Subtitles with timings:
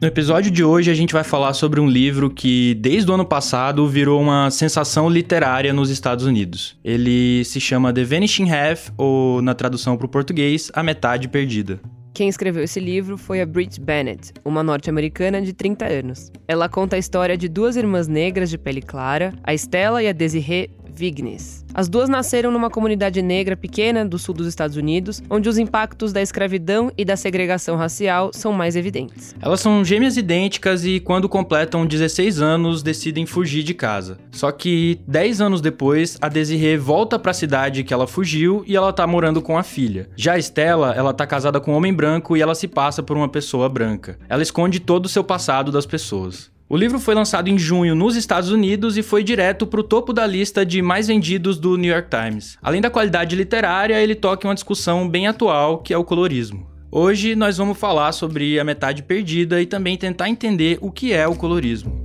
[0.00, 3.26] No episódio de hoje a gente vai falar sobre um livro que desde o ano
[3.26, 6.74] passado virou uma sensação literária nos Estados Unidos.
[6.82, 11.78] Ele se chama The Vanishing Half, ou na tradução para o português, A Metade Perdida.
[12.14, 16.32] Quem escreveu esse livro foi a Brit Bennett, uma norte-americana de 30 anos.
[16.48, 20.12] Ela conta a história de duas irmãs negras de pele clara, a Stella e a
[20.12, 21.64] Desiree Vignes.
[21.72, 26.12] As duas nasceram numa comunidade negra pequena do sul dos Estados Unidos, onde os impactos
[26.12, 29.34] da escravidão e da segregação racial são mais evidentes.
[29.40, 34.18] Elas são gêmeas idênticas e, quando completam 16 anos, decidem fugir de casa.
[34.32, 38.76] Só que 10 anos depois, a Desiree volta para a cidade que ela fugiu e
[38.76, 40.08] ela tá morando com a filha.
[40.16, 43.16] Já a Estela, ela tá casada com um homem branco e ela se passa por
[43.16, 44.18] uma pessoa branca.
[44.28, 46.50] Ela esconde todo o seu passado das pessoas.
[46.72, 50.12] O livro foi lançado em junho nos Estados Unidos e foi direto para o topo
[50.12, 52.56] da lista de mais vendidos do New York Times.
[52.62, 56.70] Além da qualidade literária, ele toca uma discussão bem atual, que é o colorismo.
[56.88, 61.26] Hoje nós vamos falar sobre a metade perdida e também tentar entender o que é
[61.26, 61.99] o colorismo.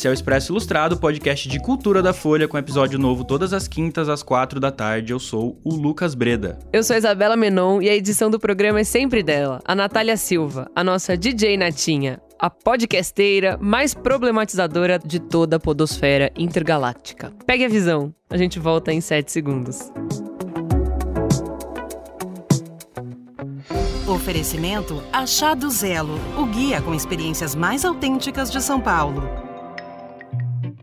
[0.00, 3.68] Esse é o Expresso Ilustrado, podcast de cultura da Folha, com episódio novo todas as
[3.68, 5.12] quintas às quatro da tarde.
[5.12, 6.58] Eu sou o Lucas Breda.
[6.72, 10.16] Eu sou a Isabela Menon e a edição do programa é sempre dela, a Natália
[10.16, 17.30] Silva, a nossa DJ Natinha, a podcasteira mais problematizadora de toda a podosfera intergaláctica.
[17.44, 19.92] Pegue a visão, a gente volta em sete segundos.
[24.08, 29.49] Oferecimento Achado Zelo, o guia com experiências mais autênticas de São Paulo.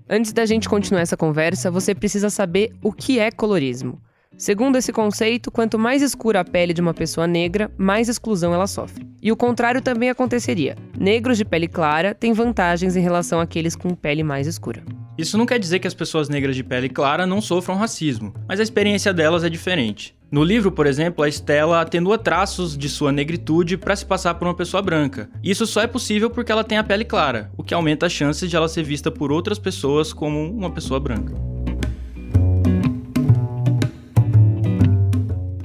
[0.09, 4.01] Antes da gente continuar essa conversa, você precisa saber o que é colorismo.
[4.37, 8.67] Segundo esse conceito, quanto mais escura a pele de uma pessoa negra, mais exclusão ela
[8.67, 9.05] sofre.
[9.21, 10.77] E o contrário também aconteceria.
[10.97, 14.81] Negros de pele clara têm vantagens em relação àqueles com pele mais escura.
[15.17, 18.59] Isso não quer dizer que as pessoas negras de pele clara não sofram racismo, mas
[18.59, 20.15] a experiência delas é diferente.
[20.29, 24.47] No livro, por exemplo, a Estela atenua traços de sua negritude para se passar por
[24.47, 25.29] uma pessoa branca.
[25.41, 28.49] Isso só é possível porque ela tem a pele clara, o que aumenta as chances
[28.49, 31.33] de ela ser vista por outras pessoas como uma pessoa branca.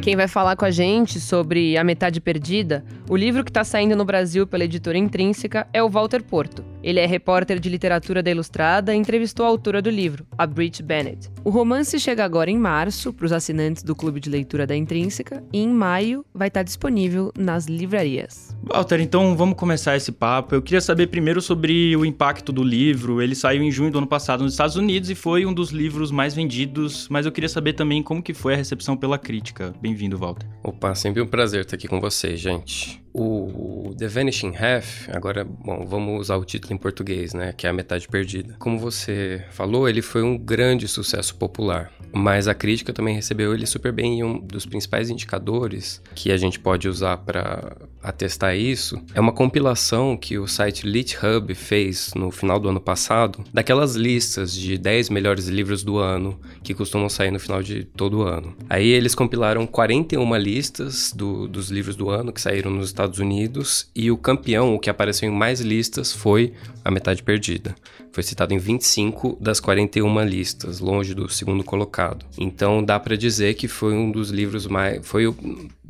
[0.02, 3.94] Quem vai falar com a gente sobre A Metade Perdida, o livro que está saindo
[3.94, 6.64] no Brasil pela editora Intrínseca, é o Walter Porto.
[6.82, 10.82] Ele é repórter de literatura da Ilustrada e entrevistou a autora do livro, a Brit
[10.82, 11.30] Bennett.
[11.44, 15.44] O romance chega agora em março para os assinantes do Clube de Leitura da Intrínseca
[15.52, 18.56] e em maio vai estar tá disponível nas livrarias.
[18.64, 20.56] Walter, então vamos começar esse papo.
[20.56, 23.22] Eu queria saber primeiro sobre o impacto do livro.
[23.22, 26.10] Ele saiu em junho do ano passado nos Estados Unidos e foi um dos livros
[26.10, 29.72] mais vendidos, mas eu queria saber também como que foi a recepção pela crítica.
[29.80, 30.46] Bem Bem-vindo, Walter.
[30.64, 33.01] Opa, sempre um prazer estar aqui com vocês, gente.
[33.14, 37.70] O The Vanishing Half, agora, bom, vamos usar o título em português, né, que é
[37.70, 38.56] a metade perdida.
[38.58, 43.66] Como você falou, ele foi um grande sucesso popular, mas a crítica também recebeu ele
[43.66, 49.00] super bem e um dos principais indicadores que a gente pode usar para atestar isso
[49.14, 54.52] é uma compilação que o site LitHub fez no final do ano passado, daquelas listas
[54.52, 58.56] de 10 melhores livros do ano que costumam sair no final de todo ano.
[58.68, 63.18] Aí eles compilaram 41 listas do, dos livros do ano que saíram nos Estados Estados
[63.18, 66.52] Unidos e o campeão, o que apareceu em mais listas, foi
[66.84, 67.74] A Metade Perdida.
[68.12, 72.24] Foi citado em 25 das 41 listas, longe do segundo colocado.
[72.38, 75.04] Então dá para dizer que foi um dos livros mais.
[75.04, 75.34] Foi o,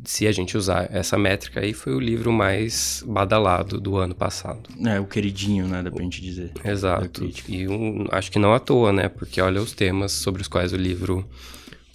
[0.03, 4.69] se a gente usar essa métrica aí, foi o livro mais badalado do ano passado.
[4.83, 5.83] É, o queridinho, né?
[5.83, 6.51] Dá pra gente dizer.
[6.65, 7.29] Exato.
[7.47, 9.07] E um, acho que não à toa, né?
[9.07, 11.25] Porque olha os temas sobre os quais o livro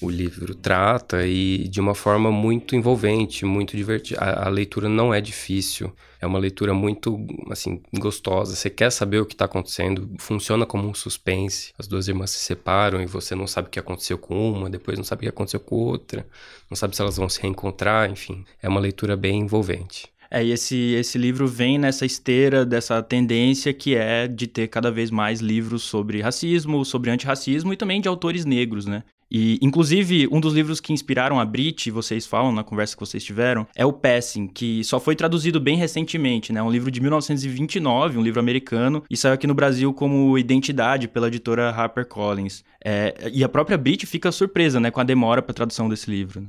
[0.00, 4.20] o livro trata e de uma forma muito envolvente, muito divertida.
[4.20, 7.18] A, leitura não é difícil, é uma leitura muito,
[7.50, 8.54] assim, gostosa.
[8.54, 11.72] Você quer saber o que está acontecendo, funciona como um suspense.
[11.78, 14.96] As duas irmãs se separam e você não sabe o que aconteceu com uma, depois
[14.96, 16.26] não sabe o que aconteceu com outra,
[16.70, 18.44] não sabe se elas vão se reencontrar, enfim.
[18.62, 20.08] É uma leitura bem envolvente.
[20.30, 24.90] É, e esse, esse livro vem nessa esteira dessa tendência que é de ter cada
[24.90, 29.02] vez mais livros sobre racismo, sobre antirracismo e também de autores negros, né?
[29.30, 33.22] E, inclusive, um dos livros que inspiraram a Brit, vocês falam na conversa que vocês
[33.22, 36.62] tiveram, é o Passing, que só foi traduzido bem recentemente, né?
[36.62, 41.28] Um livro de 1929, um livro americano, e saiu aqui no Brasil como Identidade pela
[41.28, 42.64] editora HarperCollins.
[42.84, 46.46] É, e a própria Brit fica surpresa, né, com a demora para tradução desse livro.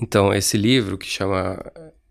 [0.00, 1.58] Então, esse livro que chama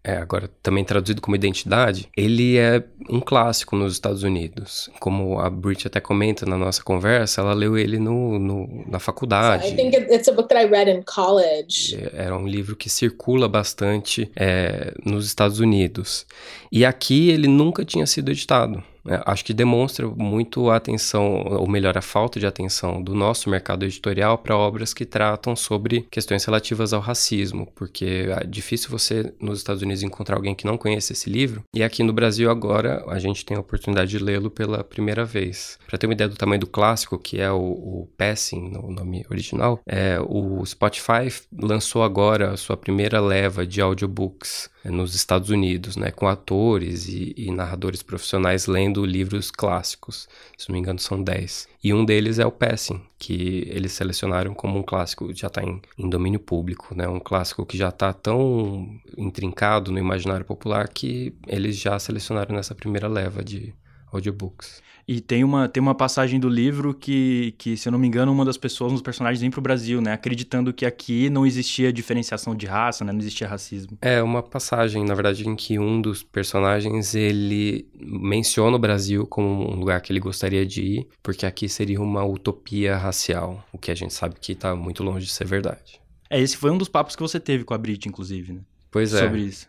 [0.10, 4.90] é, agora também traduzido como identidade, ele é um clássico nos Estados Unidos.
[5.00, 9.68] Como a Brit até comenta na nossa conversa, ela leu ele no, no na faculdade.
[9.68, 11.96] I think it's a book that I read in college.
[11.96, 16.26] É, era um livro que circula bastante é, nos Estados Unidos.
[16.72, 18.84] E aqui ele nunca tinha sido editado.
[19.08, 23.50] É, acho que demonstra muito a atenção, ou melhor, a falta de atenção do nosso
[23.50, 29.34] mercado editorial para obras que tratam sobre questões relativas ao racismo, porque é difícil você
[29.40, 33.04] nos Estados Unidos encontrar alguém que não conhece esse livro, e aqui no Brasil agora
[33.08, 35.78] a gente tem a oportunidade de lê-lo pela primeira vez.
[35.88, 39.26] Para ter uma ideia do tamanho do clássico, que é o, o Passing, no nome
[39.30, 45.96] original, é, o Spotify lançou agora a sua primeira leva de audiobooks nos Estados Unidos,
[45.96, 50.28] né, com atores e, e, narradores profissionais lendo livros clássicos.
[50.58, 51.68] Se não me engano, são 10.
[51.84, 55.82] E um deles é o Passing, que eles selecionaram como um clássico, já está em,
[55.98, 61.34] em, domínio público, né, um clássico que já está tão intrincado no imaginário popular que
[61.48, 63.74] eles já selecionaram nessa primeira leva de
[64.12, 64.82] audiobooks.
[65.12, 68.32] E tem uma, tem uma passagem do livro que, que, se eu não me engano,
[68.32, 70.14] uma das pessoas, um dos personagens vem pro Brasil, né?
[70.14, 73.12] Acreditando que aqui não existia diferenciação de raça, né?
[73.12, 73.98] Não existia racismo.
[74.04, 79.74] É, uma passagem, na verdade, em que um dos personagens, ele menciona o Brasil como
[79.74, 83.90] um lugar que ele gostaria de ir, porque aqui seria uma utopia racial, o que
[83.90, 86.00] a gente sabe que tá muito longe de ser verdade.
[86.30, 88.62] É, esse foi um dos papos que você teve com a Brit, inclusive, né?
[88.92, 89.24] Pois é.
[89.24, 89.68] Sobre isso.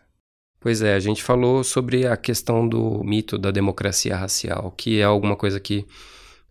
[0.61, 5.03] Pois é, a gente falou sobre a questão do mito da democracia racial, que é
[5.03, 5.87] alguma coisa que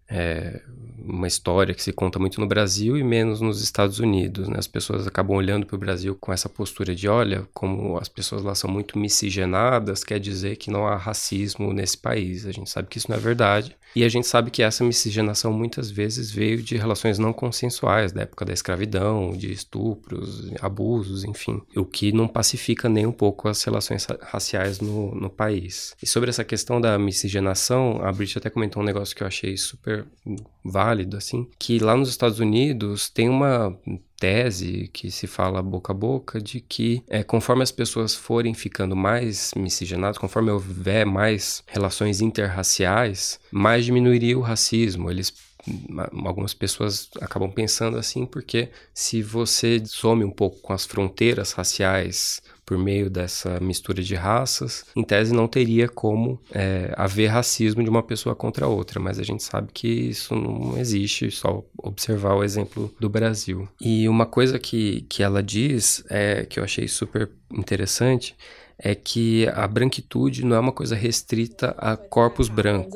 [0.08, 0.60] é
[0.98, 4.48] uma história que se conta muito no Brasil e menos nos Estados Unidos.
[4.48, 4.56] Né?
[4.58, 8.42] As pessoas acabam olhando para o Brasil com essa postura de: olha, como as pessoas
[8.42, 12.46] lá são muito miscigenadas, quer dizer que não há racismo nesse país.
[12.46, 13.76] A gente sabe que isso não é verdade.
[13.94, 18.22] E a gente sabe que essa miscigenação muitas vezes veio de relações não consensuais, da
[18.22, 21.60] época da escravidão, de estupros, abusos, enfim.
[21.76, 25.94] O que não pacifica nem um pouco as relações raciais no, no país.
[26.02, 29.56] E sobre essa questão da miscigenação, a Brit até comentou um negócio que eu achei
[29.56, 30.06] super
[30.64, 33.76] válido, assim, que lá nos Estados Unidos tem uma
[34.20, 38.94] tese que se fala boca a boca de que é, conforme as pessoas forem ficando
[38.94, 45.10] mais miscigenadas, conforme houver mais relações interraciais, mais diminuiria o racismo.
[45.10, 45.32] Eles
[46.24, 52.42] algumas pessoas acabam pensando assim porque se você some um pouco com as fronteiras raciais
[52.70, 57.90] por meio dessa mistura de raças, em tese não teria como é, haver racismo de
[57.90, 62.36] uma pessoa contra a outra, mas a gente sabe que isso não existe, só observar
[62.36, 63.68] o exemplo do Brasil.
[63.80, 68.36] E uma coisa que, que ela diz, é, que eu achei super interessante,
[68.78, 72.94] é que a branquitude não é uma coisa restrita a corpos brancos.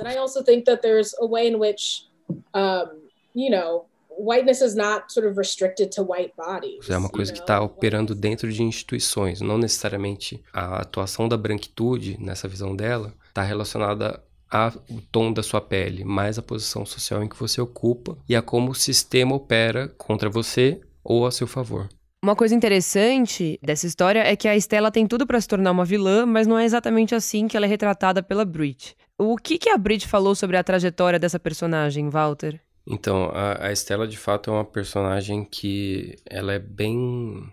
[2.28, 3.00] Um,
[3.34, 3.86] you know,
[4.16, 6.88] whiteness is not sort of restricted to white bodies.
[6.88, 12.16] É uma coisa que está operando dentro de instituições, não necessariamente a atuação da branquitude
[12.20, 14.72] nessa visão dela está relacionada ao
[15.10, 18.70] tom da sua pele, mas a posição social em que você ocupa e a como
[18.70, 21.88] o sistema opera contra você ou a seu favor.
[22.24, 25.84] Uma coisa interessante dessa história é que a Estela tem tudo para se tornar uma
[25.84, 28.96] vilã, mas não é exatamente assim que ela é retratada pela Brit.
[29.18, 32.58] O que, que a Brit falou sobre a trajetória dessa personagem, Walter?
[32.86, 37.46] Então, a, a Estela de fato é uma personagem que ela é bem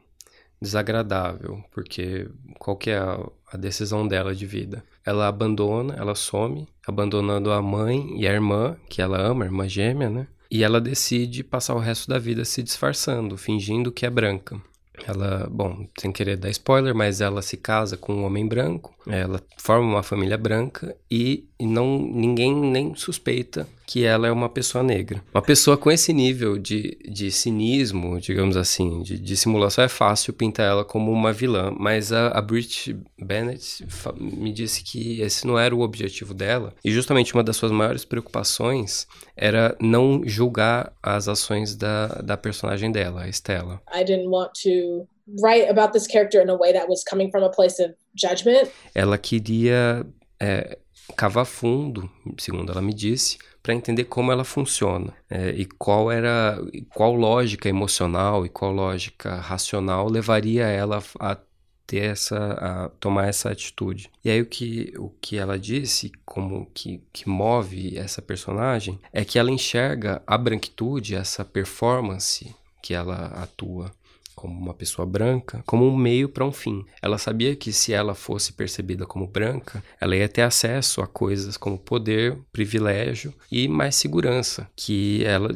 [0.62, 3.20] desagradável, porque qual que é a,
[3.52, 4.86] a decisão dela de vida?
[5.06, 9.68] Ela abandona, ela some, abandonando a mãe e a irmã, que ela ama, a irmã
[9.68, 10.28] gêmea, né?
[10.52, 14.62] E ela decide passar o resto da vida se disfarçando, fingindo que é branca.
[15.08, 19.42] Ela, bom, sem querer dar spoiler, mas ela se casa com um homem branco, ela
[19.58, 25.22] forma uma família branca e não ninguém nem suspeita que ela é uma pessoa negra.
[25.34, 30.32] Uma pessoa com esse nível de, de cinismo, digamos assim, de, de simulação, é fácil
[30.32, 33.86] pintar ela como uma vilã, mas a, a Brit Bennett
[34.18, 38.06] me disse que esse não era o objetivo dela, e justamente uma das suas maiores
[38.06, 39.06] preocupações
[39.36, 43.82] era não julgar as ações da, da personagem dela, a Estela.
[43.94, 45.06] I didn't want to
[45.44, 48.72] write about this character in a way that was coming from a place of judgment.
[48.96, 50.06] Ela queria
[50.40, 50.78] é,
[51.16, 56.58] cavar fundo, segundo ela me disse, para entender como ela funciona é, e qual era
[56.94, 61.38] qual lógica emocional e qual lógica racional levaria ela a
[61.86, 64.10] ter essa a tomar essa atitude.
[64.24, 69.24] E aí o que o que ela disse como que que move essa personagem é
[69.24, 73.92] que ela enxerga a branquitude, essa performance que ela atua
[74.36, 76.86] como uma pessoa branca, como um meio para um fim.
[77.02, 81.58] Ela sabia que se ela fosse percebida como branca, ela ia ter acesso a coisas
[81.58, 85.50] como poder, privilégio e mais segurança, que ela,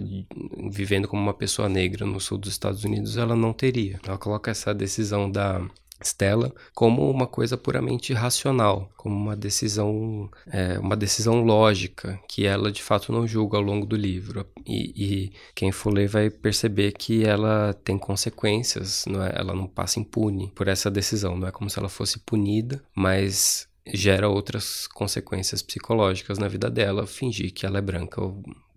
[0.70, 4.00] vivendo como uma pessoa negra no sul dos Estados Unidos, ela não teria.
[4.06, 5.62] Ela coloca essa decisão da
[6.04, 12.72] Stella como uma coisa puramente racional, como uma decisão, é, uma decisão lógica que ela
[12.72, 14.46] de fato não julga ao longo do livro.
[14.66, 19.34] E, e quem for ler vai perceber que ela tem consequências, não é?
[19.36, 21.38] ela não passa impune por essa decisão.
[21.38, 27.06] Não é como se ela fosse punida, mas gera outras consequências psicológicas na vida dela,
[27.06, 28.22] fingir que ela é branca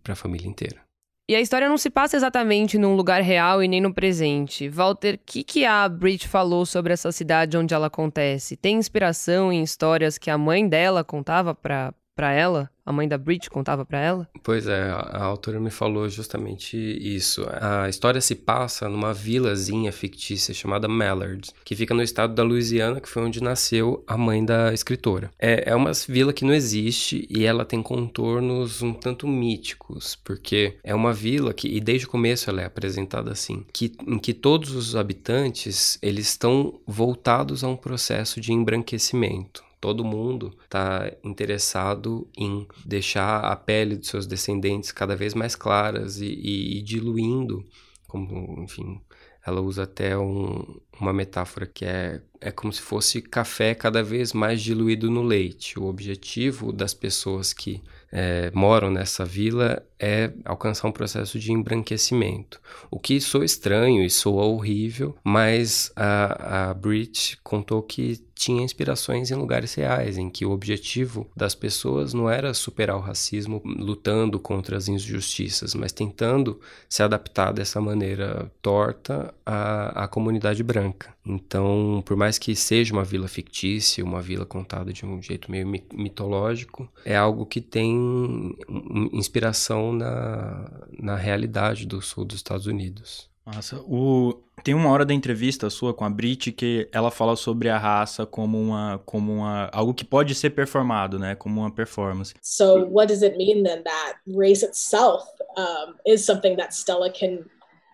[0.02, 0.87] para a família inteira.
[1.30, 4.66] E a história não se passa exatamente num lugar real e nem no presente.
[4.66, 8.56] Walter, o que, que a Brit falou sobre essa cidade onde ela acontece?
[8.56, 12.70] Tem inspiração em histórias que a mãe dela contava para ela?
[12.88, 14.28] A mãe da Brit contava para ela?
[14.42, 17.46] Pois é, a, autora me falou justamente isso.
[17.60, 22.98] A história se passa numa vilazinha fictícia chamada Mallard, que fica no estado da Louisiana,
[22.98, 25.30] que foi onde nasceu a mãe da escritora.
[25.38, 30.78] É, é uma vila que não existe e ela tem contornos um tanto míticos, porque
[30.82, 34.32] é uma vila que, e desde o começo ela é apresentada assim, que, em que
[34.32, 39.67] todos os habitantes eles estão voltados a um processo de embranquecimento.
[39.80, 46.20] Todo mundo está interessado em deixar a pele dos seus descendentes cada vez mais claras
[46.20, 47.64] e, e, e diluindo,
[48.06, 49.00] como, enfim,
[49.46, 54.32] ela usa até um, uma metáfora que é, é como se fosse café cada vez
[54.32, 55.78] mais diluído no leite.
[55.78, 57.82] O objetivo das pessoas que
[58.12, 62.60] é, moram nessa vila é alcançar um processo de embranquecimento.
[62.90, 69.32] O que soa estranho e soa horrível, mas a, a Brit contou que tinha inspirações
[69.32, 74.38] em lugares reais, em que o objetivo das pessoas não era superar o racismo lutando
[74.38, 81.12] contra as injustiças, mas tentando se adaptar dessa maneira torta à, à comunidade branca.
[81.26, 85.68] Então, por mais que seja uma vila fictícia, uma vila contada de um jeito meio
[85.92, 88.56] mitológico, é algo que tem
[89.12, 93.28] inspiração na, na realidade do sul dos Estados Unidos.
[93.46, 94.42] Nossa, o...
[94.62, 98.26] tem uma hora da entrevista sua com a Brit que ela fala sobre a raça
[98.26, 102.34] como uma, como uma, algo que pode ser performado, né, como uma performance.
[102.42, 105.24] So what does it mean then that race itself
[105.56, 107.46] um, is something that Stella can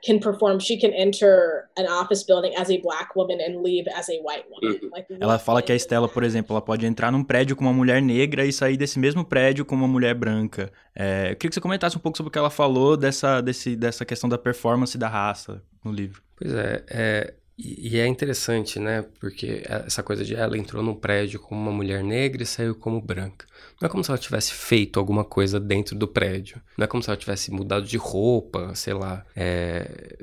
[0.04, 4.08] can perform, she can enter an office building as a black woman and leave as
[4.08, 4.78] a white woman.
[4.82, 4.90] Uhum.
[4.92, 7.72] Like, ela fala que a Estela, por exemplo, ela pode entrar num prédio com uma
[7.72, 10.70] mulher negra e sair desse mesmo prédio com uma mulher branca.
[10.94, 13.74] É, eu queria que você comentasse um pouco sobre o que ela falou dessa, desse,
[13.74, 16.22] dessa questão da performance da raça no livro.
[16.36, 19.04] Pois é, é e, é interessante, né?
[19.20, 23.00] Porque essa coisa de ela entrou num prédio como uma mulher negra e saiu como
[23.00, 23.46] branca.
[23.80, 26.60] Não é como se ela tivesse feito alguma coisa dentro do prédio.
[26.76, 29.24] Não é como se ela tivesse mudado de roupa, sei lá.
[29.36, 30.18] É...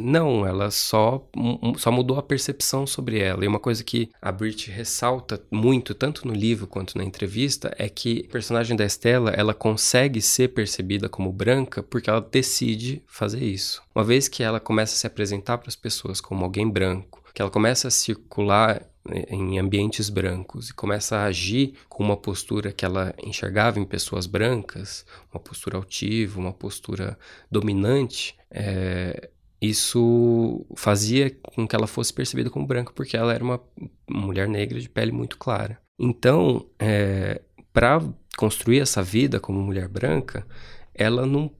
[0.00, 1.28] Não, ela só,
[1.76, 3.44] só mudou a percepção sobre ela.
[3.44, 7.88] E uma coisa que a Brit ressalta muito, tanto no livro quanto na entrevista, é
[7.88, 13.44] que a personagem da Estela, ela consegue ser percebida como branca porque ela decide fazer
[13.44, 13.82] isso.
[13.94, 17.42] Uma vez que ela começa a se apresentar para as pessoas como alguém branco, que
[17.42, 18.88] ela começa a circular
[19.28, 24.26] em ambientes brancos e começa a agir com uma postura que ela enxergava em pessoas
[24.26, 27.18] brancas, uma postura altiva, uma postura
[27.50, 33.60] dominante, é, isso fazia com que ela fosse percebida como branca, porque ela era uma
[34.08, 35.78] mulher negra de pele muito clara.
[35.98, 37.40] Então, é,
[37.72, 38.02] para
[38.36, 40.46] construir essa vida como mulher branca,
[40.94, 41.50] ela não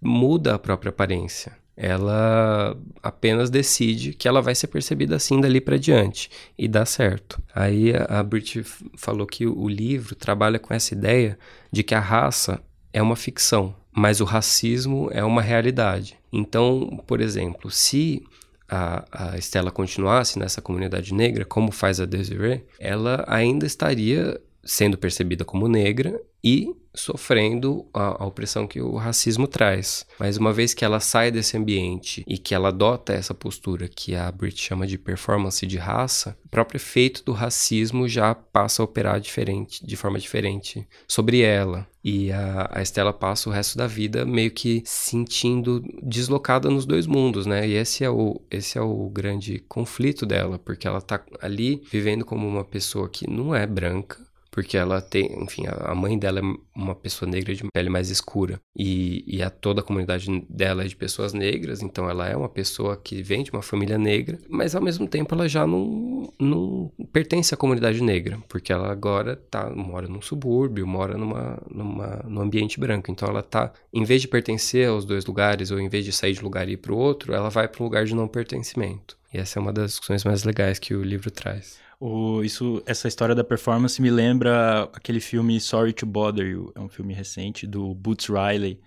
[0.00, 5.78] muda a própria aparência ela apenas decide que ela vai ser percebida assim dali para
[5.78, 7.40] diante e dá certo.
[7.54, 8.64] Aí a Brit
[8.96, 11.38] falou que o livro trabalha com essa ideia
[11.70, 16.18] de que a raça é uma ficção, mas o racismo é uma realidade.
[16.32, 18.22] Então, por exemplo, se
[18.68, 24.98] a, a Estela continuasse nessa comunidade negra, como faz a Desiree, ela ainda estaria sendo
[24.98, 30.06] percebida como negra e sofrendo a, a, opressão que o racismo traz.
[30.18, 34.14] Mas uma vez que ela sai desse ambiente e que ela adota essa postura que
[34.14, 38.84] a Brit chama de performance de raça, o próprio efeito do racismo já passa a
[38.84, 41.86] operar diferente, de forma diferente sobre ela.
[42.02, 47.06] E a, a Estela passa o resto da vida meio que sentindo deslocada nos dois
[47.06, 47.68] mundos, né?
[47.68, 52.24] E esse é o, esse é o grande conflito dela, porque ela tá ali vivendo
[52.24, 54.24] como uma pessoa que não é branca,
[54.56, 56.42] porque ela tem, enfim, a mãe dela é
[56.74, 60.86] uma pessoa negra de pele mais escura e, e a toda a comunidade dela é
[60.86, 64.74] de pessoas negras, então ela é uma pessoa que vem de uma família negra, mas
[64.74, 69.68] ao mesmo tempo ela já não, não pertence à comunidade negra, porque ela agora tá,
[69.68, 74.28] mora num subúrbio, mora numa, numa, num ambiente branco, então ela tá, em vez de
[74.28, 76.94] pertencer aos dois lugares ou em vez de sair de um lugar e ir para
[76.94, 79.18] o outro, ela vai para um lugar de não pertencimento.
[79.34, 81.84] E essa é uma das discussões mais legais que o livro traz.
[81.98, 86.80] O, isso, essa história da performance me lembra aquele filme Sorry to Bother You, é
[86.80, 88.80] um filme recente do Boots Riley,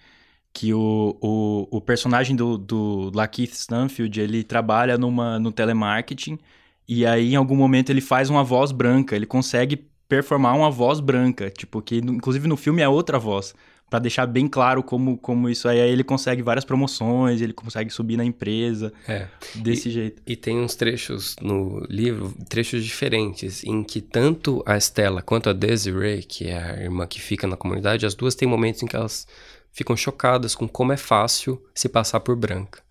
[0.54, 6.38] que o, o, o personagem do, do Lakeith Stanfield, ele trabalha numa, no telemarketing
[6.88, 11.00] e aí em algum momento ele faz uma voz branca, ele consegue performar uma voz
[11.00, 13.56] branca, tipo, que inclusive no filme é outra voz,
[13.90, 17.90] para deixar bem claro como, como isso aí, aí ele consegue várias promoções, ele consegue
[17.90, 18.94] subir na empresa.
[19.08, 19.28] É.
[19.56, 20.22] Desse e, jeito.
[20.28, 25.54] E tem uns trechos no livro, trechos diferentes, em que tanto a Stella quanto a
[25.54, 28.96] Desiree, que é a irmã que fica na comunidade, as duas têm momentos em que
[28.96, 29.28] elas
[29.72, 32.84] ficam chocadas com como é fácil se passar por branca.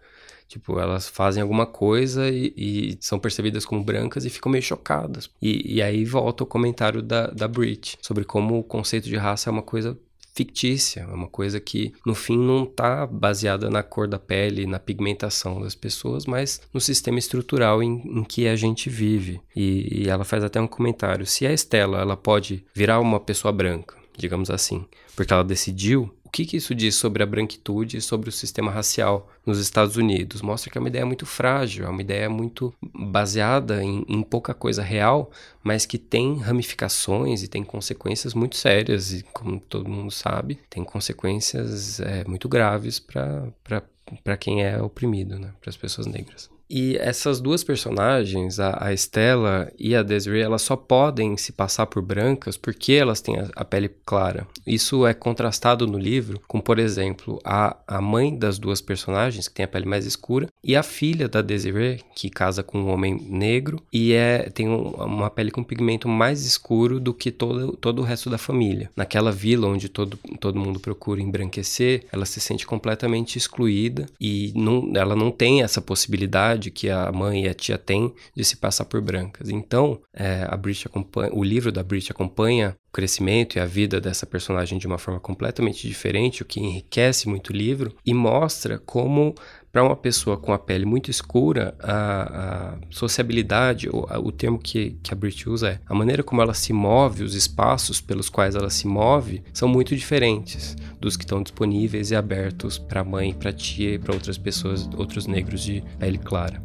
[0.48, 5.28] Tipo, elas fazem alguma coisa e, e, são percebidas como brancas e ficam meio chocadas.
[5.42, 9.50] E, e aí volta o comentário da, da Brit sobre como o conceito de raça
[9.50, 9.98] é uma coisa
[10.38, 14.78] fictícia, é uma coisa que no fim não está baseada na cor da pele, na
[14.78, 19.40] pigmentação das pessoas, mas no sistema estrutural em, em que a gente vive.
[19.54, 23.50] E, e, ela faz até um comentário: se a Estela ela pode virar uma pessoa
[23.50, 24.84] branca, digamos assim,
[25.16, 28.70] porque ela decidiu o que, que isso diz sobre a branquitude e sobre o sistema
[28.70, 30.42] racial nos Estados Unidos?
[30.42, 34.52] Mostra que é uma ideia muito frágil, é uma ideia muito baseada em, em pouca
[34.52, 35.30] coisa real,
[35.64, 40.84] mas que tem ramificações e tem consequências muito sérias, e como todo mundo sabe, tem
[40.84, 45.54] consequências é, muito graves para quem é oprimido, né?
[45.62, 46.50] para as pessoas negras.
[46.68, 51.86] E essas duas personagens, a, a Estela e a Desiree, elas só podem se passar
[51.86, 54.46] por brancas porque elas têm a, a, pele clara.
[54.66, 59.54] Isso é contrastado no livro com, por exemplo, a, a mãe das duas personagens, que
[59.54, 63.14] tem a pele mais escura, e a filha da Desiree, que casa com um homem
[63.28, 68.02] negro e é, tem um, uma pele com pigmento mais escuro do que todo, todo
[68.02, 68.90] o resto da família.
[68.94, 74.92] Naquela vila onde todo, todo mundo procura embranquecer, ela se sente completamente excluída e não,
[74.94, 78.56] ela não tem essa possibilidade dificuldade que a mãe e a tia têm de se
[78.56, 79.48] passar por brancas.
[79.48, 84.00] Então, é, a Brit acompanha, o livro da Brit acompanha o crescimento e a vida
[84.00, 88.78] dessa personagem de uma forma completamente diferente, o que enriquece muito o livro e mostra
[88.78, 89.34] como
[89.72, 94.58] para uma pessoa com a pele muito escura, a, a sociabilidade, o, a, o termo
[94.58, 98.28] que, que a Brit usa é a maneira como ela se move, os espaços pelos
[98.28, 103.32] quais ela se move, são muito diferentes dos que estão disponíveis e abertos para mãe,
[103.32, 106.62] para tia e para outras pessoas, outros negros de pele clara.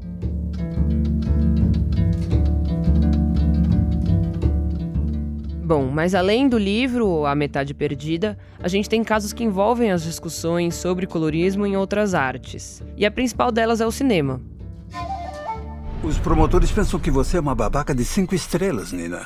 [5.74, 10.04] Bom, mas além do livro A Metade Perdida, a gente tem casos que envolvem as
[10.04, 12.84] discussões sobre colorismo em outras artes.
[12.96, 14.40] E a principal delas é o cinema.
[16.04, 19.24] Os promotores pensam que você é uma babaca de cinco estrelas, Nina.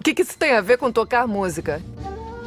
[0.02, 1.82] que, que isso tem a ver com tocar música?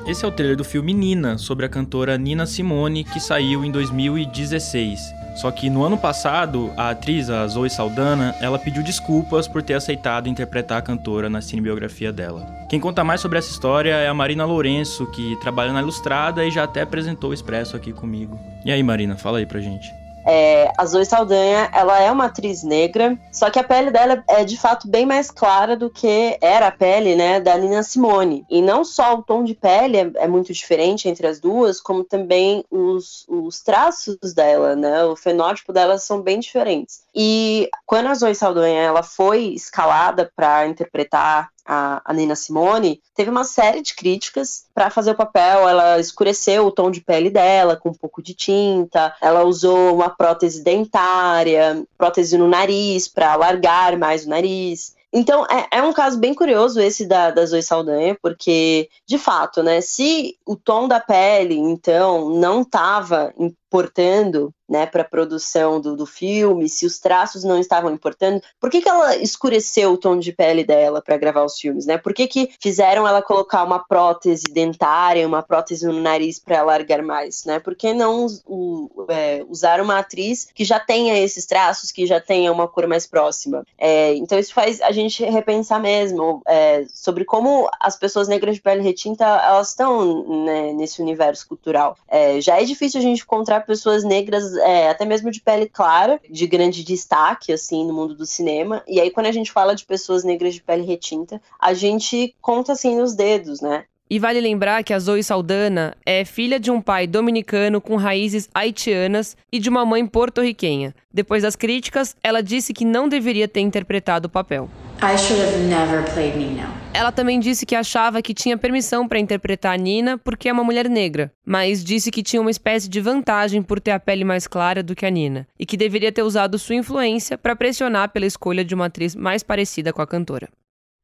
[0.07, 3.69] Esse é o trailer do filme Nina, sobre a cantora Nina Simone, que saiu em
[3.69, 5.20] 2016.
[5.35, 9.73] Só que no ano passado, a atriz, a Zoe Saldana, ela pediu desculpas por ter
[9.73, 12.45] aceitado interpretar a cantora na cinebiografia dela.
[12.69, 16.51] Quem conta mais sobre essa história é a Marina Lourenço, que trabalha na Ilustrada e
[16.51, 18.39] já até apresentou o Expresso aqui comigo.
[18.65, 20.00] E aí, Marina, fala aí pra gente.
[20.25, 24.43] É, a Zoe Saldanha, ela é uma atriz negra, só que a pele dela é
[24.43, 28.45] de fato bem mais clara do que era a pele, né, da Nina Simone.
[28.49, 32.03] E não só o tom de pele é, é muito diferente entre as duas, como
[32.03, 37.01] também os, os traços dela, né, o fenótipo dela são bem diferentes.
[37.13, 43.29] E quando a Zoe Saldanha ela foi escalada para interpretar a, a, Nina Simone, teve
[43.29, 45.67] uma série de críticas para fazer o papel.
[45.67, 50.09] Ela escureceu o tom de pele dela com um pouco de tinta, ela usou uma
[50.09, 54.95] prótese dentária, prótese no nariz para alargar mais o nariz.
[55.13, 59.61] Então, é, é, um caso bem curioso esse da, da Zoe Saldanha, porque, de fato,
[59.61, 65.97] né, se o tom da pele, então, não estava importando né, para a produção do,
[65.97, 70.17] do filme, se os traços não estavam importando, por que, que ela escureceu o tom
[70.17, 71.85] de pele dela para gravar os filmes?
[71.85, 71.97] Né?
[71.97, 77.03] Por que, que fizeram ela colocar uma prótese dentária, uma prótese no nariz para alargar
[77.03, 77.43] mais?
[77.43, 77.59] Né?
[77.59, 82.21] Por que não o, é, usar uma atriz que já tenha esses traços, que já
[82.21, 83.65] tenha uma cor mais próxima?
[83.77, 88.61] É, então isso faz a gente repensar mesmo é, sobre como as pessoas negras de
[88.61, 91.97] pele retinta elas estão né, nesse universo cultural.
[92.07, 96.19] É, já é difícil a gente encontrar pessoas negras, é, até mesmo de pele clara,
[96.29, 98.83] de grande destaque, assim, no mundo do cinema.
[98.87, 102.73] E aí, quando a gente fala de pessoas negras de pele retinta, a gente conta,
[102.73, 103.85] assim, nos dedos, né?
[104.09, 108.49] E vale lembrar que a Zoe Saldana é filha de um pai dominicano com raízes
[108.53, 110.93] haitianas e de uma mãe porto-riquenha.
[111.13, 114.69] Depois das críticas, ela disse que não deveria ter interpretado o papel.
[115.03, 116.69] I should have never played Nina.
[116.93, 120.63] Ela também disse que achava que tinha permissão para interpretar a Nina porque é uma
[120.63, 124.45] mulher negra, mas disse que tinha uma espécie de vantagem por ter a pele mais
[124.45, 128.27] clara do que a Nina e que deveria ter usado sua influência para pressionar pela
[128.27, 130.49] escolha de uma atriz mais parecida com a cantora.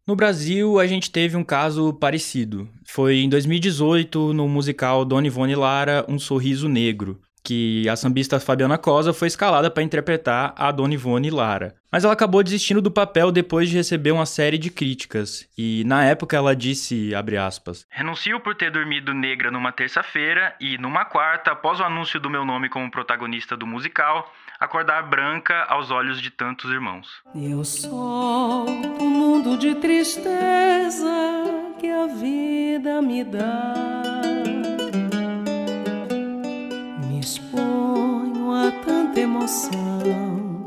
[0.05, 2.69] No Brasil, a gente teve um caso parecido.
[2.85, 8.77] Foi em 2018, no musical Dona Ivone Lara, Um Sorriso Negro, que a sambista Fabiana
[8.77, 11.75] Cosa foi escalada para interpretar a Dona Ivone Lara.
[11.89, 15.47] Mas ela acabou desistindo do papel depois de receber uma série de críticas.
[15.57, 20.77] E na época ela disse, abre aspas, Renuncio por ter dormido negra numa terça-feira e
[20.77, 24.29] numa quarta, após o anúncio do meu nome como protagonista do musical,
[24.59, 27.07] acordar branca aos olhos de tantos irmãos.
[27.33, 31.07] Eu sou o mundo de tristeza
[31.79, 34.16] que a vida me dá.
[39.47, 40.63] Emoção.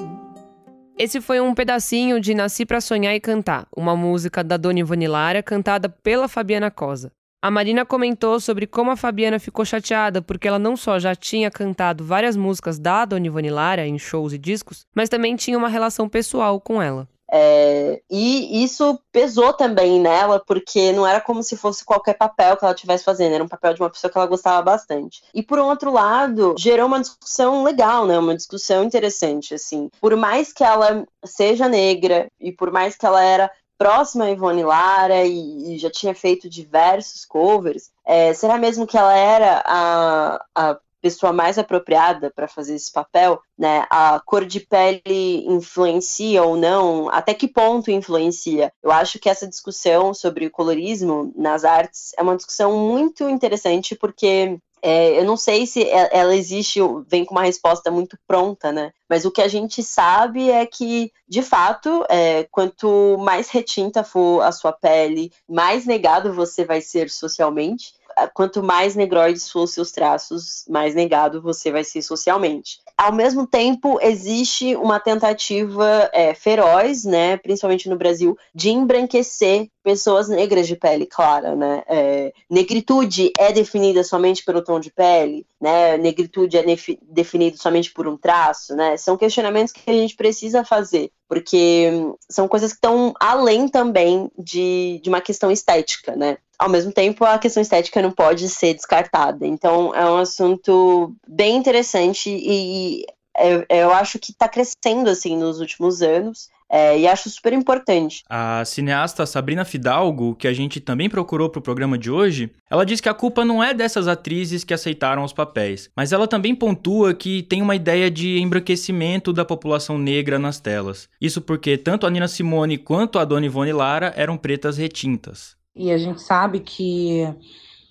[0.98, 5.06] Esse foi um pedacinho de Nasci para Sonhar e Cantar, uma música da Dona Ivone
[5.06, 7.12] Lara cantada pela Fabiana Cosa.
[7.42, 11.50] A Marina comentou sobre como a Fabiana ficou chateada porque ela não só já tinha
[11.50, 15.68] cantado várias músicas da Dona Ivone Lara em shows e discos, mas também tinha uma
[15.68, 17.08] relação pessoal com ela.
[17.32, 22.64] É, e isso pesou também nela, porque não era como se fosse qualquer papel que
[22.64, 25.22] ela estivesse fazendo, era um papel de uma pessoa que ela gostava bastante.
[25.32, 28.18] E por um outro lado, gerou uma discussão legal, né?
[28.18, 29.88] Uma discussão interessante, assim.
[30.00, 34.62] Por mais que ela seja negra e por mais que ela era próxima a Ivone
[34.62, 40.44] Lara e, e já tinha feito diversos covers, é, será mesmo que ela era a,
[40.54, 43.86] a pessoa mais apropriada para fazer esse papel, né?
[43.90, 47.08] A cor de pele influencia ou não?
[47.08, 48.72] Até que ponto influencia?
[48.82, 53.94] Eu acho que essa discussão sobre o colorismo nas artes é uma discussão muito interessante
[53.94, 58.92] porque é, eu não sei se ela existe, vem com uma resposta muito pronta, né?
[59.08, 64.40] Mas o que a gente sabe é que, de fato, é, quanto mais retinta for
[64.42, 67.92] a sua pele, mais negado você vai ser socialmente
[68.28, 72.80] quanto mais negroides for seus traços, mais negado você vai ser socialmente.
[72.96, 80.28] Ao mesmo tempo, existe uma tentativa é, feroz, né, principalmente no Brasil, de embranquecer pessoas
[80.28, 81.82] negras de pele clara, né?
[81.88, 85.96] É, negritude é definida somente pelo tom de pele, né?
[85.96, 86.64] Negritude é
[87.02, 88.96] definido somente por um traço, né?
[88.96, 91.90] São questionamentos que a gente precisa fazer, porque
[92.28, 96.36] são coisas que estão além também de, de uma questão estética, né?
[96.60, 99.46] Ao mesmo tempo, a questão estética não pode ser descartada.
[99.46, 103.06] Então, é um assunto bem interessante e
[103.38, 106.50] eu, eu acho que está crescendo assim nos últimos anos.
[106.72, 108.22] É, e acho super importante.
[108.28, 112.86] A cineasta Sabrina Fidalgo, que a gente também procurou para o programa de hoje, ela
[112.86, 116.54] diz que a culpa não é dessas atrizes que aceitaram os papéis, mas ela também
[116.54, 121.08] pontua que tem uma ideia de embranquecimento da população negra nas telas.
[121.20, 125.58] Isso porque tanto a Nina Simone quanto a Dona Ivone Lara eram pretas retintas.
[125.74, 127.26] E a gente sabe que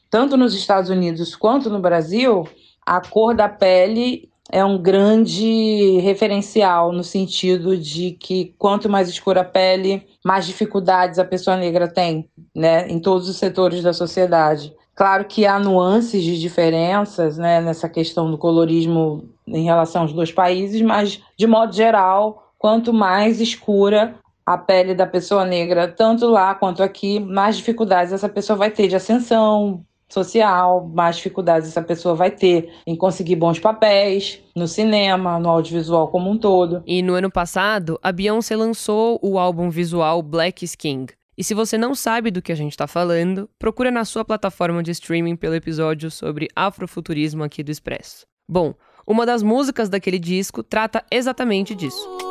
[0.09, 2.47] tanto nos Estados Unidos quanto no Brasil,
[2.85, 9.41] a cor da pele é um grande referencial no sentido de que quanto mais escura
[9.41, 14.73] a pele, mais dificuldades a pessoa negra tem, né, em todos os setores da sociedade.
[14.95, 20.31] Claro que há nuances de diferenças, né, nessa questão do colorismo em relação aos dois
[20.31, 24.15] países, mas de modo geral, quanto mais escura
[24.49, 28.87] a pele da pessoa negra, tanto lá quanto aqui, mais dificuldades essa pessoa vai ter
[28.87, 35.39] de ascensão, social, mais dificuldades essa pessoa vai ter em conseguir bons papéis no cinema,
[35.39, 36.81] no audiovisual como um todo.
[36.87, 41.13] E no ano passado, a Beyoncé lançou o álbum visual Black is King.
[41.37, 44.81] E se você não sabe do que a gente está falando, procura na sua plataforma
[44.81, 48.25] de streaming pelo episódio sobre afrofuturismo aqui do Expresso.
[48.49, 48.73] Bom,
[49.05, 52.28] uma das músicas daquele disco trata exatamente disso.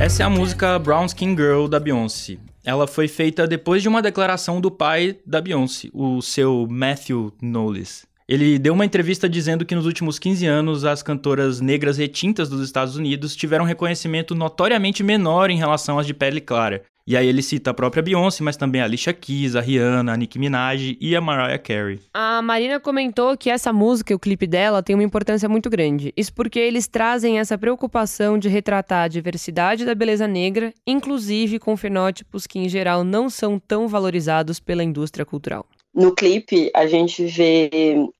[0.00, 2.38] Essa é a música Brown Skin Girl da Beyoncé.
[2.64, 8.06] Ela foi feita depois de uma declaração do pai da Beyoncé, o seu Matthew Knowles.
[8.26, 12.62] Ele deu uma entrevista dizendo que nos últimos 15 anos as cantoras negras retintas dos
[12.62, 17.26] Estados Unidos tiveram um reconhecimento notoriamente menor em relação às de pele clara, e aí
[17.26, 20.96] ele cita a própria Beyoncé, mas também a Alicia Keys, a Rihanna, a Nicki Minaj
[21.00, 21.98] e a Mariah Carey.
[22.14, 26.14] A Marina comentou que essa música, o clipe dela, tem uma importância muito grande.
[26.16, 31.76] Isso porque eles trazem essa preocupação de retratar a diversidade da beleza negra, inclusive com
[31.76, 35.66] fenótipos que em geral não são tão valorizados pela indústria cultural.
[35.92, 37.68] No clipe, a gente vê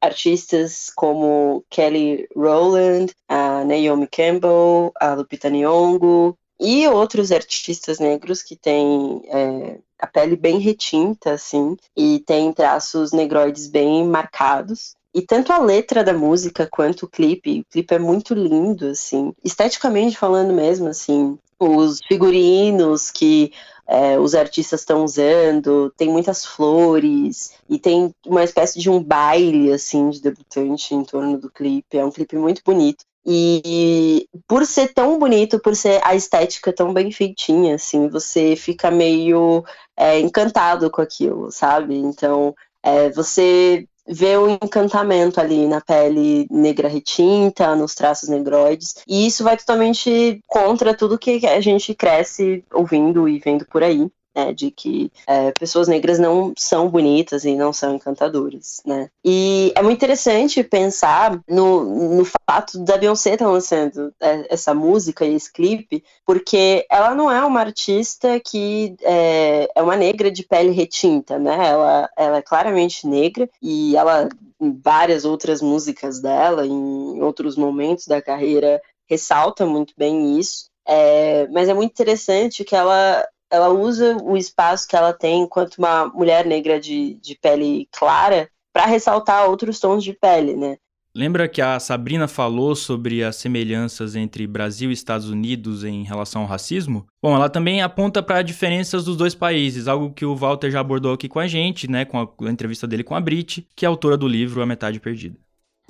[0.00, 8.54] artistas como Kelly Rowland, a Naomi Campbell, a Lupita Nyong'o, e outros artistas negros que
[8.54, 14.94] têm é, a pele bem retinta, assim, e tem traços negroides bem marcados.
[15.12, 19.32] E tanto a letra da música quanto o clipe, o clipe é muito lindo, assim,
[19.42, 23.52] esteticamente falando mesmo, assim, os figurinos que
[23.90, 29.72] é, os artistas estão usando, tem muitas flores e tem uma espécie de um baile
[29.72, 31.98] assim de debutante em torno do clipe.
[31.98, 33.04] É um clipe muito bonito.
[33.26, 38.90] E por ser tão bonito, por ser a estética tão bem feitinha, assim, você fica
[38.90, 39.64] meio
[39.96, 41.96] é, encantado com aquilo, sabe?
[41.96, 49.26] Então, é, você vê o encantamento ali na pele negra retinta, nos traços negroides, e
[49.26, 54.52] isso vai totalmente contra tudo que a gente cresce ouvindo e vendo por aí né,
[54.52, 59.10] de que é, pessoas negras não são bonitas e não são encantadoras, né?
[59.24, 65.24] E é muito interessante pensar no, no fato da Beyoncé estar lançando é, essa música
[65.24, 70.42] e esse clipe, porque ela não é uma artista que é, é uma negra de
[70.42, 71.68] pele retinta, né?
[71.68, 74.28] Ela, ela é claramente negra e ela
[74.60, 80.68] em várias outras músicas dela, em outros momentos da carreira, ressalta muito bem isso.
[80.86, 85.76] É, mas é muito interessante que ela ela usa o espaço que ela tem enquanto
[85.76, 90.76] uma mulher negra de, de pele clara para ressaltar outros tons de pele, né?
[91.12, 96.42] Lembra que a Sabrina falou sobre as semelhanças entre Brasil e Estados Unidos em relação
[96.42, 97.04] ao racismo?
[97.20, 101.12] Bom, ela também aponta para diferenças dos dois países, algo que o Walter já abordou
[101.12, 104.16] aqui com a gente, né, com a, entrevista dele com a Brit, que é autora
[104.16, 105.36] do livro A Metade Perdida.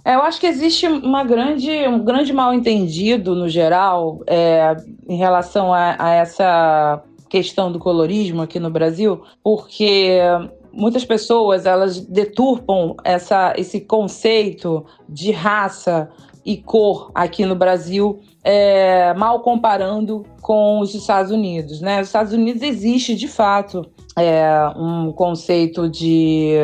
[0.02, 4.74] É, eu acho que existe uma grande, um grande mal entendido, no geral, é,
[5.06, 10.18] em relação a, a essa questão do colorismo aqui no Brasil, porque
[10.72, 16.10] muitas pessoas elas deturpam essa, esse conceito de raça
[16.44, 21.80] e cor aqui no Brasil, é, mal comparando com os Estados Unidos.
[21.80, 22.00] Né?
[22.00, 26.54] Os Estados Unidos existe de fato é, um conceito de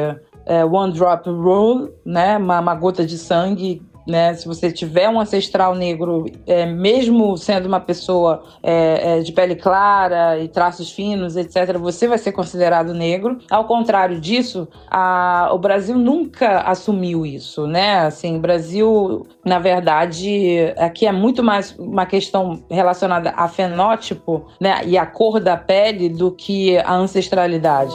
[0.47, 2.39] é, one drop rule, né?
[2.39, 4.35] uma, uma gota de sangue né?
[4.35, 9.57] Se você tiver um ancestral negro, é, mesmo sendo uma pessoa é, é, de pele
[9.57, 13.39] clara e traços finos, etc., você vai ser considerado negro.
[13.51, 18.01] Ao contrário disso, a, o Brasil nunca assumiu isso, né?
[18.01, 24.81] Assim, o Brasil, na verdade, aqui é muito mais uma questão relacionada a fenótipo, né?
[24.87, 27.95] E a cor da pele do que a ancestralidade.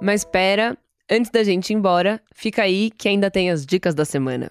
[0.00, 0.76] Mas espera,
[1.14, 4.48] Antes da gente ir embora, fica aí que ainda tem as dicas da semana.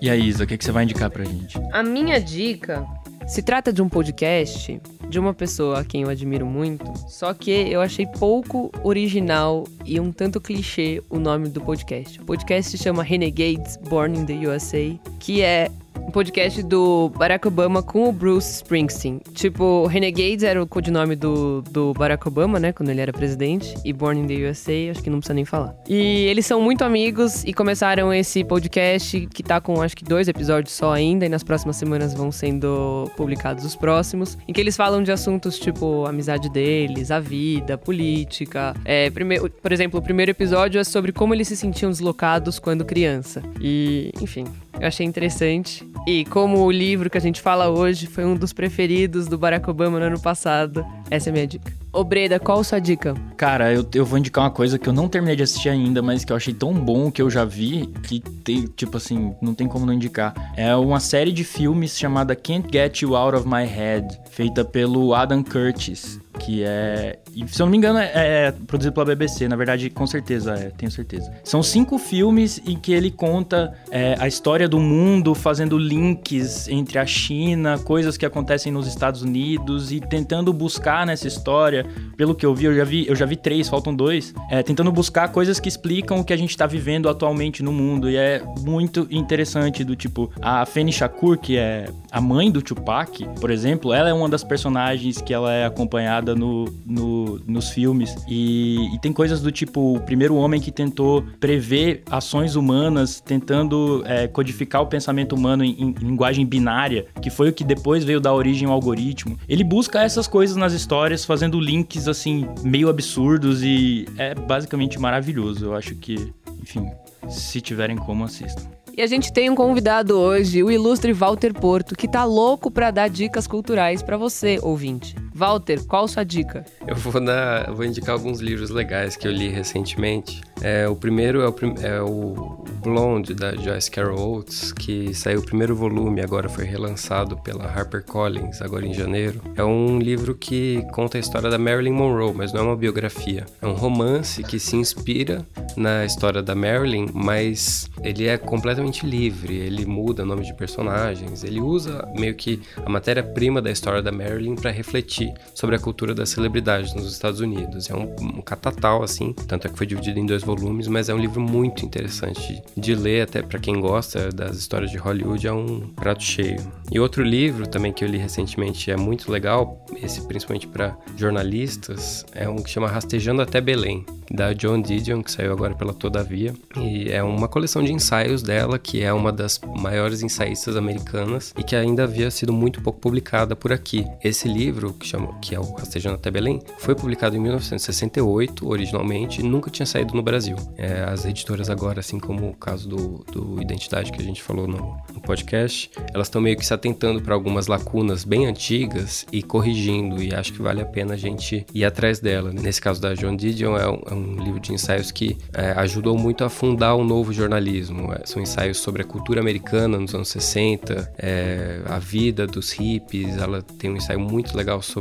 [0.00, 1.60] E aí, Isa, o que, que você vai indicar pra gente?
[1.70, 2.82] A minha dica
[3.26, 7.50] se trata de um podcast de uma pessoa a quem eu admiro muito, só que
[7.50, 12.18] eu achei pouco original e um tanto clichê o nome do podcast.
[12.22, 15.70] O podcast se chama Renegades Born in the USA, que é
[16.08, 19.20] um podcast do Barack Obama com o Bruce Springsteen.
[19.34, 22.72] Tipo, Renegades era o codinome do, do Barack Obama, né?
[22.72, 23.74] Quando ele era presidente.
[23.84, 25.76] E Born in the USA, acho que não precisa nem falar.
[25.86, 30.28] E eles são muito amigos e começaram esse podcast que tá com acho que dois
[30.28, 31.26] episódios só ainda.
[31.26, 34.38] E nas próximas semanas vão sendo publicados os próximos.
[34.48, 38.74] Em que eles falam de assuntos tipo a amizade deles, a vida, política.
[38.82, 42.82] É, primeiro, por exemplo, o primeiro episódio é sobre como eles se sentiam deslocados quando
[42.82, 43.42] criança.
[43.60, 44.46] E, enfim,
[44.80, 45.88] eu achei interessante.
[46.06, 49.68] E como o livro que a gente fala hoje foi um dos preferidos do Barack
[49.68, 51.72] Obama no ano passado, essa é a minha dica.
[51.92, 53.14] Ô Breda, qual a sua dica?
[53.36, 56.24] Cara, eu, eu vou indicar uma coisa que eu não terminei de assistir ainda, mas
[56.24, 59.66] que eu achei tão bom que eu já vi, que tem, tipo assim, não tem
[59.66, 60.52] como não indicar.
[60.56, 65.14] É uma série de filmes chamada Can't Get You Out of My Head, feita pelo
[65.14, 67.18] Adam Curtis que é.
[67.46, 69.48] Se eu não me engano, é, é, produzido pela BBC.
[69.48, 71.32] Na verdade, com certeza é, tenho certeza.
[71.44, 76.98] São cinco filmes em que ele conta é, a história do mundo, fazendo links entre
[76.98, 81.84] a China, coisas que acontecem nos Estados Unidos e tentando buscar nessa história.
[82.16, 84.34] Pelo que eu vi, eu já vi, eu já vi três, faltam dois.
[84.50, 88.08] É, tentando buscar coisas que explicam o que a gente está vivendo atualmente no mundo.
[88.08, 93.24] E é muito interessante do tipo, a Feni Shakur, que é a mãe do Tupac,
[93.40, 98.14] por exemplo, ela é uma das personagens que ela é acompanhada no, no nos filmes.
[98.28, 104.02] E, e, tem coisas do tipo, o primeiro homem que tentou prever ações humanas, tentando
[104.06, 108.20] é, codificar o pensamento humano em, em, linguagem binária, que foi o que depois veio
[108.20, 109.38] dar origem ao algoritmo.
[109.48, 115.66] Ele busca essas coisas nas histórias, fazendo links, assim, meio absurdos e é basicamente maravilhoso.
[115.66, 116.90] Eu acho que, enfim,
[117.28, 118.78] se tiverem como, assistam.
[118.98, 122.90] E a gente tem um convidado hoje, o ilustre Walter Porto, que tá louco para
[122.90, 125.14] dar dicas culturais para você, ouvinte.
[125.38, 126.64] Walter, qual sua dica?
[126.84, 130.40] Eu vou, dar, vou indicar alguns livros legais que eu li recentemente.
[130.60, 135.44] É, o primeiro é o, é o Blonde, da Joyce Carol Oates, que saiu o
[135.44, 139.40] primeiro volume, agora foi relançado pela HarperCollins, agora em janeiro.
[139.54, 143.46] É um livro que conta a história da Marilyn Monroe, mas não é uma biografia.
[143.62, 145.46] É um romance que se inspira
[145.76, 151.60] na história da Marilyn, mas ele é completamente livre, ele muda nome de personagens, ele
[151.60, 156.30] usa meio que a matéria-prima da história da Marilyn para refletir sobre, a cultura das
[156.30, 157.90] celebridades nos Estados Unidos.
[157.90, 161.14] É um, um catatal, assim, tanto é que foi dividido em dois volumes, mas é
[161.14, 165.52] um livro muito interessante de ler, até para quem gosta das histórias de Hollywood, é
[165.52, 166.60] um prato cheio.
[166.90, 172.24] E outro livro também que eu li recentemente é muito legal, esse principalmente para jornalistas,
[172.34, 176.54] é um que chama Rastejando até Belém, da John Didion, que saiu agora pela Todavia.
[176.76, 181.62] E é uma coleção de ensaios dela, que é uma das maiores ensaístas americanas e
[181.62, 184.04] que ainda havia sido muito pouco publicada por aqui.
[184.22, 189.40] Esse livro, que, chama, que é o Rastejando até Belém, foi publicado em 1968, originalmente,
[189.40, 190.56] e nunca tinha saído no Brasil.
[190.76, 194.66] É, as editoras agora, assim como o caso do, do Identidade que a gente falou
[194.66, 199.42] no, no podcast, elas estão meio que se atentando para algumas lacunas bem antigas e
[199.42, 202.52] corrigindo, e acho que vale a pena a gente ir atrás dela.
[202.52, 206.16] Nesse caso da John Didion, é um, é um livro de ensaios que é, ajudou
[206.16, 208.12] muito a fundar um novo jornalismo.
[208.12, 213.36] É, são ensaios sobre a cultura americana nos anos 60, é, a vida dos hippies.
[213.36, 214.97] Ela tem um ensaio muito legal sobre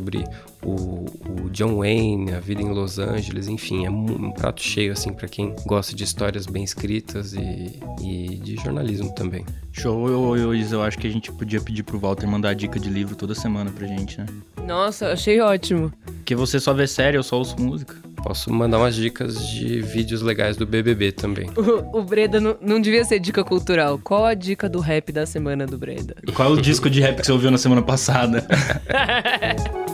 [0.64, 1.06] o,
[1.46, 5.14] o, John Wayne, a vida em Los Angeles, enfim, é um, um prato cheio assim
[5.14, 9.46] para quem gosta de histórias bem escritas e, e de jornalismo também.
[9.72, 12.90] Show, eu, eu, eu acho que a gente podia pedir pro Walter mandar dica de
[12.90, 14.26] livro toda semana pra gente, né?
[14.66, 15.94] Nossa, achei ótimo.
[16.06, 17.96] Porque você só vê série, eu só ouço música.
[18.24, 21.50] Posso mandar umas dicas de vídeos legais do BBB também.
[21.56, 23.98] O, o Breda não, não, devia ser dica cultural.
[24.04, 26.16] Qual a dica do rap da semana do Breda?
[26.34, 28.46] Qual é o disco de rap que você ouviu na semana passada?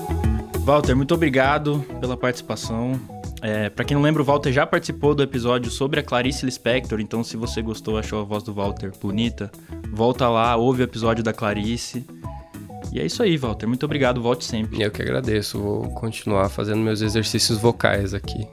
[0.63, 2.97] Walter, muito obrigado pela participação.
[3.41, 7.01] É, para quem não lembra, o Walter já participou do episódio sobre a Clarice Lispector,
[7.01, 9.51] então se você gostou, achou a voz do Walter bonita,
[9.91, 12.05] volta lá, ouve o episódio da Clarice.
[12.93, 13.67] E é isso aí, Walter.
[13.67, 14.81] Muito obrigado, volte sempre.
[14.81, 15.59] Eu que agradeço.
[15.59, 18.47] Vou continuar fazendo meus exercícios vocais aqui.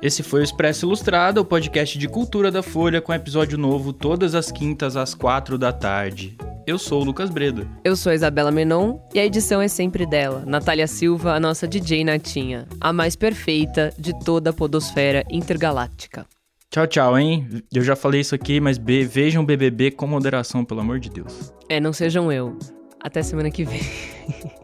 [0.00, 4.34] Esse foi o Expresso Ilustrado, o podcast de cultura da Folha, com episódio novo todas
[4.34, 6.38] as quintas às quatro da tarde.
[6.66, 7.66] Eu sou o Lucas Breda.
[7.84, 11.66] Eu sou a Isabela Menon e a edição é sempre dela, Natália Silva, a nossa
[11.66, 16.26] DJ Natinha, a mais perfeita de toda a podosfera intergaláctica.
[16.70, 17.48] Tchau, tchau, hein?
[17.74, 21.52] Eu já falei isso aqui, mas vejam o BBB com moderação, pelo amor de Deus.
[21.68, 22.56] É, não sejam eu.
[23.02, 23.80] Até semana que vem.